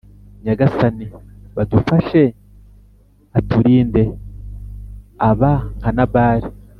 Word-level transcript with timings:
Nyagasani 0.43 1.05
baadufashe 1.55 2.23
aturindeaba 3.37 5.51
nka 5.77 5.91
Nabali 5.97 6.47